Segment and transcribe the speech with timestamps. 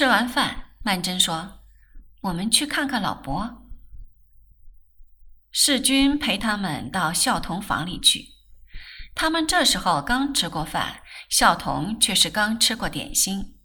[0.00, 1.60] 吃完饭，曼桢说
[2.24, 3.66] ：“我们去看看老伯。”
[5.52, 8.28] 世君陪他们到孝童房里去。
[9.14, 13.58] 他们这时候刚吃过饭，孝童却是刚吃过点心。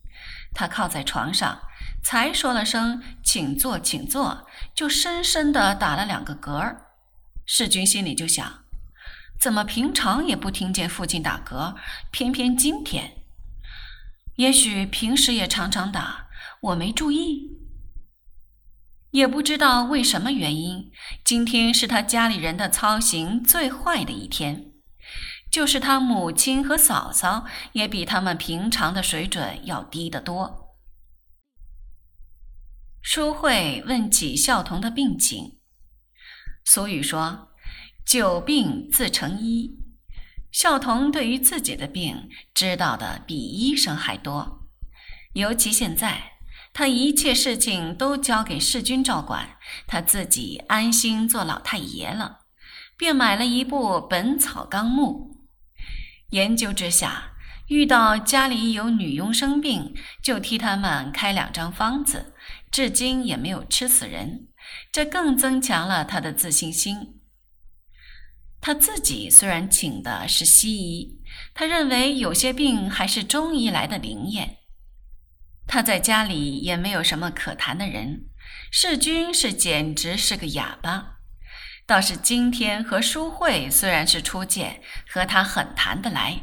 [0.54, 1.62] 他靠在床上，
[2.04, 4.46] 才说了声“请坐，请坐”，
[4.76, 6.88] 就深深地打了两个嗝儿。
[7.46, 8.66] 世君心里就想：
[9.40, 11.78] 怎么平常也不听见父亲打嗝，
[12.12, 13.24] 偏偏今天？
[14.36, 16.25] 也许平时也常常打，
[16.66, 17.52] 我没注意。
[19.12, 20.92] 也不知道为什么原因，
[21.24, 24.72] 今天是他家里人的操行最坏的一天。
[25.52, 30.76] 就是他母亲和嫂嫂也比他们平常的水准要低得多。
[33.02, 35.60] 淑慧问起孝童的病情，
[36.66, 37.50] 俗语说
[38.06, 39.78] ：“久病自成医。”
[40.52, 44.68] 孝童对于自己的病知道的比医生还多，
[45.34, 46.35] 尤其现在
[46.78, 52.40] 他一切事情都交给世君照管，他自己安心做老太爷了，
[52.98, 55.32] 便买了一部《本草纲目》。
[56.32, 57.32] 研究之下，
[57.70, 62.34] 遇到家里有女佣生病，就替他们开两张方子，
[62.70, 64.50] 至今也没有吃死人。
[64.92, 67.22] 这更增强了他的自信心。
[68.60, 71.22] 他自己虽然请的是西医，
[71.54, 74.58] 他认为有些病还是中医来的灵验。
[75.68, 78.30] 他在家里也没有什么可谈的人，
[78.72, 81.18] 世君是简直是个哑巴。
[81.86, 86.42] 倒是今天和淑慧虽然是初见，和他很谈得来。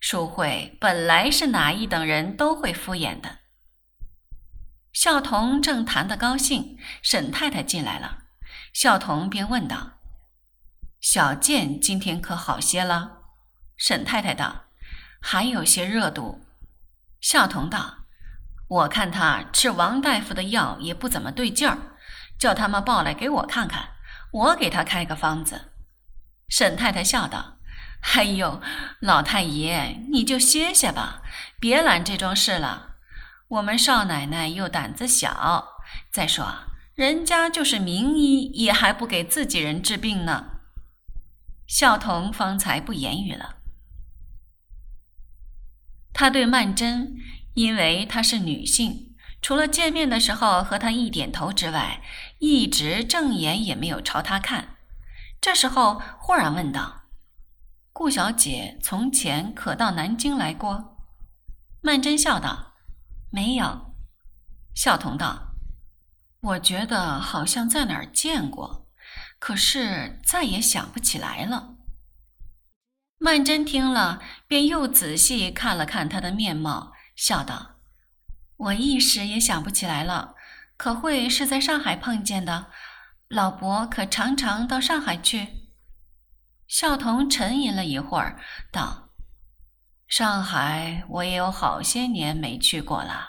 [0.00, 3.38] 淑慧本来是哪一等人都会敷衍的。
[4.92, 8.24] 孝童正谈得高兴，沈太太进来了，
[8.72, 9.98] 孝童便问道
[11.00, 13.22] ：“小健今天可好些了？”
[13.76, 14.66] 沈太太道
[15.20, 16.46] ：“还有些热度。”
[17.20, 18.05] 孝童道
[18.68, 21.78] ：“我看他吃王大夫的药也不怎么对劲儿，
[22.38, 23.90] 叫他们抱来给我看看。”
[24.32, 25.72] 我给他开个方子，
[26.48, 27.58] 沈太太笑道
[28.14, 28.60] ：“哎呦，
[29.00, 31.22] 老太爷，你就歇歇吧，
[31.58, 32.96] 别揽这桩事了。
[33.48, 36.52] 我们少奶奶又胆子小，再说
[36.94, 40.58] 人家就是名医，也还不给自己人治病呢。”
[41.66, 43.56] 孝童方才不言语了。
[46.12, 47.12] 他对曼桢，
[47.56, 49.16] 因为她是女性。
[49.42, 52.02] 除了见面的时候和他一点头之外，
[52.38, 54.76] 一直正眼也没有朝他看。
[55.40, 57.02] 这时候忽然问道
[57.92, 60.96] ：“顾小姐从前可到南京来过？”
[61.80, 62.74] 曼桢笑道
[63.30, 63.94] ：“没有。”
[64.74, 65.54] 孝童道
[66.42, 68.88] ：“我觉得好像在哪儿见过，
[69.38, 71.76] 可是再也想不起来了。”
[73.18, 77.80] 曼桢听了，便又仔细看了看他的面貌，笑道。
[78.58, 80.34] 我一时也想不起来了，
[80.76, 82.66] 可会是在上海碰见的？
[83.28, 85.68] 老伯可常常到上海去？
[86.68, 88.40] 孝童沉吟了一会儿，
[88.70, 89.10] 道
[90.08, 93.28] ：“上海我也有好些年没去过了。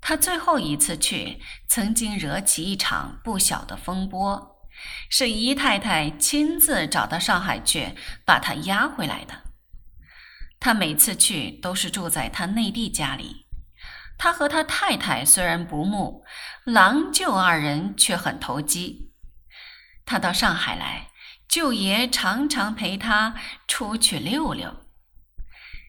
[0.00, 4.66] 他最后一次去，曾经惹起一场不小的风波，
[5.08, 9.42] 是姨太太亲自找到上海去，把他押回来的。”
[10.64, 13.44] 他每次去都是住在他内地家里，
[14.16, 16.24] 他和他太太虽然不睦，
[16.64, 19.12] 郎舅二人却很投机。
[20.06, 21.10] 他到上海来，
[21.46, 23.34] 舅爷常常陪他
[23.68, 24.74] 出去溜溜，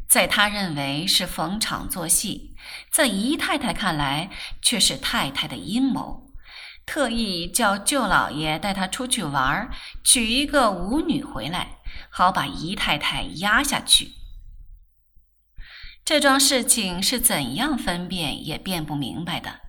[0.09, 2.57] 在他认为是逢场作戏，
[2.91, 4.29] 在姨太太看来
[4.61, 6.33] 却是太太的阴谋，
[6.85, 9.69] 特意叫舅老爷带他出去玩，
[10.03, 11.77] 娶一个舞女回来，
[12.09, 14.11] 好把姨太太压下去。
[16.05, 19.61] 这桩事情是怎样分辨也辨不明白的。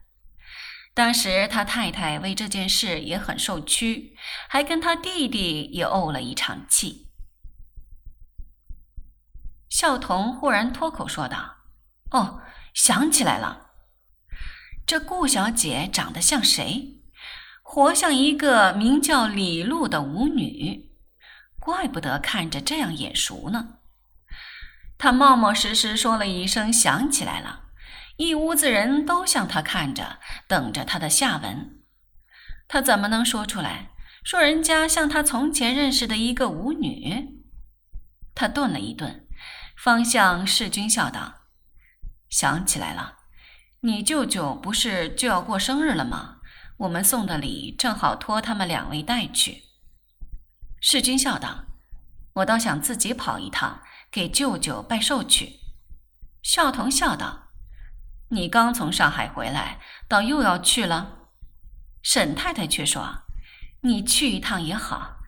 [0.92, 4.14] 当时他太太为这件事也很受屈，
[4.46, 7.06] 还跟他弟弟也怄了一场气。
[9.70, 11.56] 孝童忽然脱口说道
[12.12, 12.42] ：“哦，
[12.74, 13.70] 想起来了，
[14.86, 17.00] 这顾小姐长得像谁？
[17.62, 20.90] 活像一个名叫李露的舞女，
[21.58, 23.75] 怪不得看着这样眼熟呢。”
[24.98, 27.64] 他冒冒失失说了一声“想起来了”，
[28.16, 31.82] 一屋子人都向他看着，等着他的下文。
[32.66, 33.90] 他怎么能说出来？
[34.24, 37.44] 说人家像他从前认识的一个舞女？
[38.34, 39.26] 他顿了一顿，
[39.76, 41.42] 方向世君笑道
[42.28, 43.18] ：“想起来了，
[43.80, 46.38] 你舅舅不是就要过生日了吗？
[46.78, 49.62] 我们送的礼正好托他们两位带去。”
[50.80, 51.66] 世君笑道
[52.34, 53.82] ：“我倒想自己跑一趟。”
[54.16, 55.60] 给舅舅拜寿去，
[56.42, 57.48] 孝童笑道
[58.32, 59.78] ：“你刚从上海回来，
[60.08, 61.28] 倒又要去了。”
[62.00, 63.24] 沈太太却说
[63.84, 65.18] ：“你去一趟也好，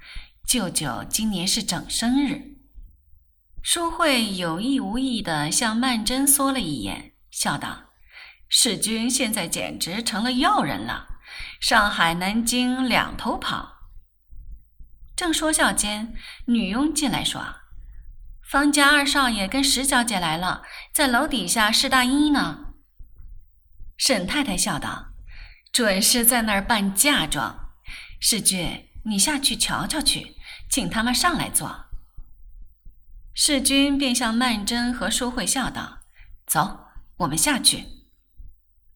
[0.46, 2.56] 舅舅今年是整生日。”
[3.62, 7.90] 淑慧有意无意地向曼桢缩了一眼，笑道。
[8.48, 11.08] 世君现在简直成了要人了，
[11.60, 13.90] 上海、南京两头跑。
[15.14, 16.14] 正说笑间，
[16.46, 17.56] 女佣进来说
[18.50, 20.62] ：“方家二少爷跟石小姐来了，
[20.94, 22.74] 在楼底下试大衣呢。”
[23.98, 25.08] 沈太太笑道
[25.70, 27.74] ：“准是在那儿办嫁妆。
[28.20, 30.36] 世君，你下去瞧瞧去，
[30.70, 31.86] 请他们上来坐。”
[33.34, 35.98] 世君便向曼桢和淑慧笑道
[36.46, 36.86] ：“走，
[37.18, 37.86] 我们下去。”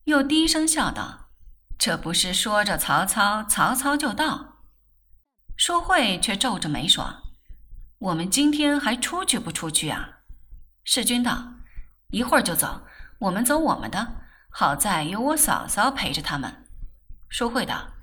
[0.05, 1.29] 又低声笑道
[1.79, 4.63] ：“这不是说着曹操，曹操就到。”
[5.57, 7.23] 淑慧却皱着眉说
[8.03, 10.19] ：“我们今天还出去不出去啊？”
[10.83, 11.55] 世君道
[12.11, 12.83] ：“一会儿就走，
[13.21, 14.23] 我们走我们的。
[14.51, 16.65] 好在有我嫂嫂陪着他们。”
[17.31, 17.95] 淑慧道：“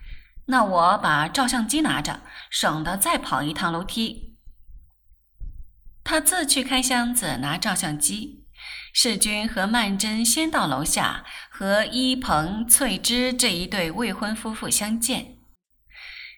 [0.48, 4.38] 那我把照相机拿着，省得再跑一趟楼梯。”
[6.04, 8.46] 他自去开箱子拿照相机。
[8.94, 15.38] 世君和曼桢先到楼下，和伊鹏、翠芝这一对未婚夫妇相见。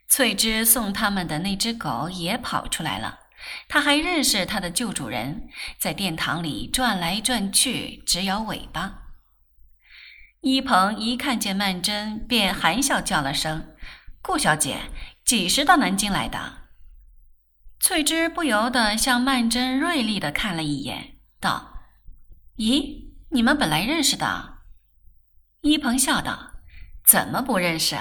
[0.10, 3.20] 翠芝送他们的那只狗也跑出来了，
[3.68, 5.50] 他还认识他的旧主人，
[5.80, 9.00] 在殿堂里转来转去，直摇尾巴。
[10.42, 13.76] 伊鹏一看见曼桢，便含笑叫了声
[14.24, 14.90] ：“顾小姐，
[15.24, 16.70] 几时到南京来的？”
[17.80, 21.84] 翠芝不由得向曼桢锐利地看了一眼，道。
[22.58, 24.60] 咦，你们本来认识的？
[25.62, 26.54] 一鹏笑道
[27.08, 27.96] ：“怎么不认识？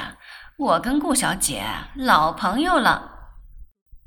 [0.59, 1.65] 我跟顾小姐
[1.95, 3.19] 老朋友了。”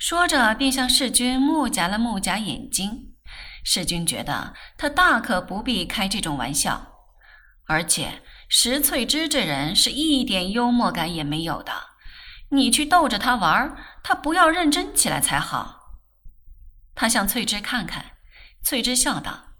[0.05, 3.15] 说着，便向世君目夹了目夹眼睛。
[3.63, 6.95] 世君觉得他大可不必开这种玩笑，
[7.67, 11.71] 而且石翠芝这人是一点幽默感也没有的。
[12.49, 16.01] 你去逗着他玩，他不要认真起来才好。
[16.93, 18.17] 他向翠芝看看，
[18.61, 19.53] 翠芝笑道。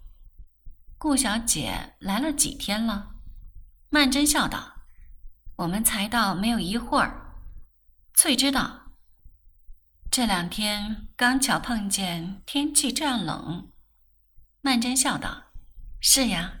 [0.98, 3.12] 顾小姐来了几天了？
[3.88, 4.74] 曼桢笑道
[5.56, 7.32] ：“我们才到没有一会儿。”
[8.12, 8.82] 翠芝道
[10.16, 13.72] ：“这两天刚巧碰见天气这样冷。”
[14.62, 15.46] 曼桢笑道
[16.00, 16.60] ：“是呀。”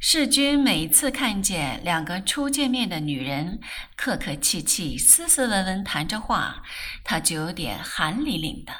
[0.00, 3.60] 世君每次看见两个初见面的女人
[3.94, 6.64] 客客气气、斯斯文文谈着话，
[7.04, 8.72] 他就有点寒凛凛的，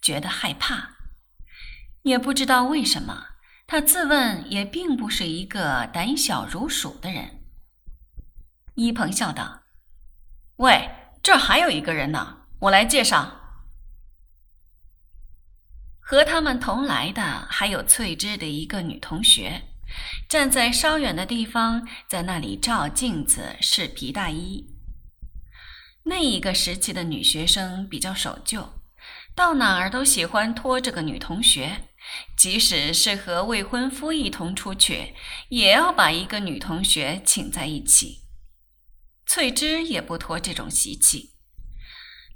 [0.00, 0.96] 觉得害怕，
[2.02, 3.26] 也不知道为什么。
[3.68, 7.44] 他自问也并不是一个胆小如鼠的人。
[8.74, 9.62] 一鹏笑道
[10.58, 10.90] ：“喂，
[11.22, 13.40] 这还有一个人呢，我来介绍。
[15.98, 19.62] 和他们同来的还有翠芝的一个女同学，
[20.28, 24.68] 站在稍远的地方，在那里照镜子试皮大衣。
[26.04, 28.74] 那一个时期的女学生比较守旧，
[29.34, 31.88] 到哪儿都喜欢拖着个女同学。”
[32.36, 35.14] 即使是和未婚夫一同出去，
[35.50, 38.22] 也要把一个女同学请在一起。
[39.24, 41.31] 翠芝也不脱这种习气。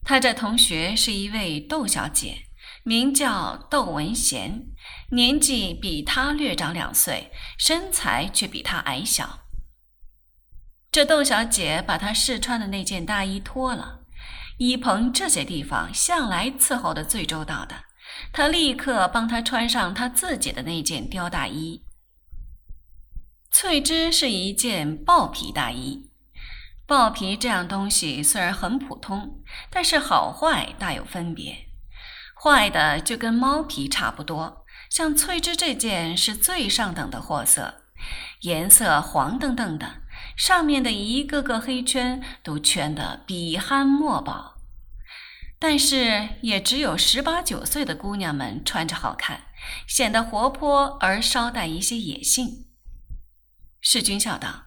[0.06, 2.46] 她这同学是一位窦小姐，
[2.84, 4.68] 名叫窦文贤，
[5.10, 9.40] 年纪比她略长两岁，身材却比她矮小。
[10.92, 14.02] 这窦小姐把她试穿的那件大衣脱了，
[14.58, 17.74] 衣棚这些地方向来伺候的最周到的。
[18.32, 21.82] 他立刻帮他穿上他自己的那件貂大衣。
[23.50, 26.05] 翠芝是一件豹皮大衣，
[26.86, 31.66] 豹皮这样东西虽然很普通，但是好坏大有分别。
[32.40, 37.82] 坏的就跟猫皮差不多，像翠芝这件是最上等的货色，
[38.42, 40.02] 颜色黄澄澄的，
[40.36, 44.54] 上面的一个个黑圈都圈得比憨莫宝。
[45.58, 49.44] 但是也只有十八九岁的姑娘们穿着好看，
[49.88, 52.66] 显得活泼而稍带一些野性。
[53.80, 54.66] 世君笑道：“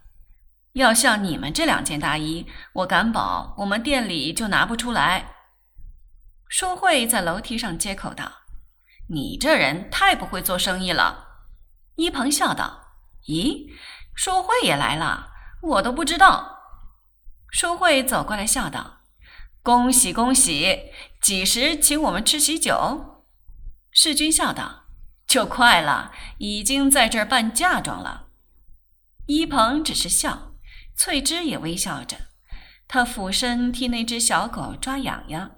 [0.73, 5.35] 要像你们这两件大衣，我敢保我们店里就拿不出来。”
[6.47, 8.31] 淑慧在楼梯上接口道
[9.09, 11.27] ：“你这人太不会做生意了。”
[11.95, 12.95] 一鹏笑道
[13.27, 13.69] ：“咦，
[14.15, 16.57] 淑慧也来了，我都不知道。”
[17.51, 18.97] 淑慧走过来笑道。
[19.61, 20.93] 恭喜恭喜！
[21.21, 23.25] 几时请我们吃喜酒？
[23.91, 24.85] 世君笑道
[25.27, 28.27] ：“就快了，已经在这儿办嫁妆了。”
[29.27, 30.48] 一鹏只是笑，
[30.99, 32.17] 翠芝也微笑着。
[32.85, 35.51] 她俯身替那只小狗抓痒痒，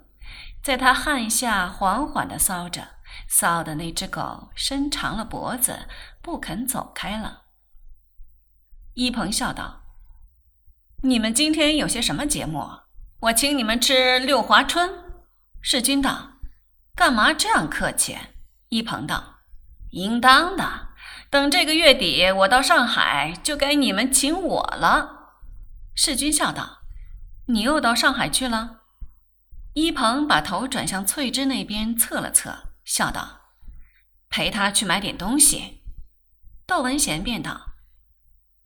[0.62, 2.90] 在他汗下缓缓地搔着，
[3.28, 5.88] 搔的那只狗伸长了脖子，
[6.22, 7.46] 不肯走开了。
[8.94, 9.82] 一鹏笑道
[11.02, 12.64] ：“你们今天有些什么节目？
[13.22, 14.88] 我请你们吃六华春。”
[15.60, 16.34] 世君道
[16.94, 18.16] ：“干嘛这样客气？”
[18.70, 19.40] 一鹏道
[19.90, 20.90] ：“应当的。
[21.30, 25.18] 等这个月底我到上海，就该你们请我了。”
[25.94, 26.80] 世君笑道
[27.48, 28.80] ：“你又到上海去了？”
[29.74, 33.40] 一鹏把头转向翠芝那边，侧了侧，笑道
[34.28, 35.82] ：“陪他去买点东西。”
[36.66, 37.74] 窦文贤便道：“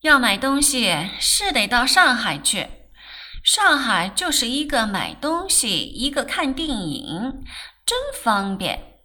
[0.02, 2.68] 要买东西是得到上海去，
[3.42, 7.44] 上海就是一个买东西，一个看电影，
[7.84, 9.00] 真方便。”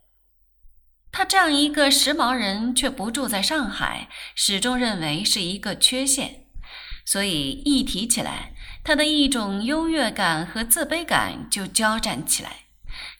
[1.12, 6.46] 他这样一个时髦人，却不住在上海，始终认为是一个缺陷，
[7.12, 8.53] 所以一提起来，
[8.86, 12.51] 他的一种优越感和自卑感就交战起来，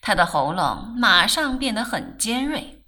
[0.00, 2.81] 他的喉咙马上变得很尖锐。